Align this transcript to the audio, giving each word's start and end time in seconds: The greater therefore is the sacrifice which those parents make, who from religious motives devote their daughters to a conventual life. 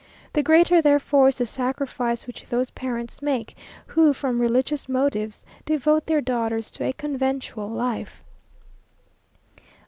The 0.33 0.41
greater 0.41 0.81
therefore 0.81 1.27
is 1.27 1.37
the 1.37 1.45
sacrifice 1.45 2.25
which 2.25 2.45
those 2.47 2.71
parents 2.71 3.21
make, 3.21 3.55
who 3.85 4.13
from 4.13 4.41
religious 4.41 4.89
motives 4.89 5.45
devote 5.63 6.07
their 6.07 6.21
daughters 6.21 6.71
to 6.71 6.83
a 6.83 6.91
conventual 6.93 7.69
life. 7.69 8.23